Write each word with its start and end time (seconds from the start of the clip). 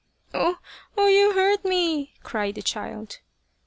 Oh, 0.33 0.57
oh, 0.97 1.05
you 1.05 1.33
hurt 1.33 1.63
me," 1.63 2.15
cried 2.23 2.55
the 2.55 2.63
child. 2.63 3.19